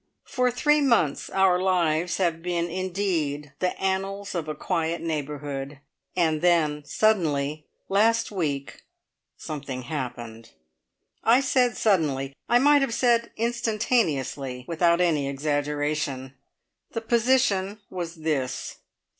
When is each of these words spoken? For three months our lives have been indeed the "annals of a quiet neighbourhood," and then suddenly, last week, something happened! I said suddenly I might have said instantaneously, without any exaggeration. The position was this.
For 0.25 0.49
three 0.49 0.81
months 0.81 1.29
our 1.29 1.61
lives 1.61 2.17
have 2.17 2.41
been 2.41 2.67
indeed 2.71 3.53
the 3.59 3.79
"annals 3.79 4.33
of 4.33 4.47
a 4.47 4.55
quiet 4.55 4.99
neighbourhood," 4.99 5.79
and 6.15 6.41
then 6.41 6.83
suddenly, 6.85 7.67
last 7.87 8.31
week, 8.31 8.81
something 9.37 9.83
happened! 9.83 10.53
I 11.23 11.39
said 11.39 11.77
suddenly 11.77 12.35
I 12.49 12.57
might 12.57 12.81
have 12.81 12.95
said 12.95 13.31
instantaneously, 13.37 14.65
without 14.67 15.01
any 15.01 15.29
exaggeration. 15.29 16.33
The 16.93 17.01
position 17.01 17.79
was 17.91 18.15
this. 18.15 18.77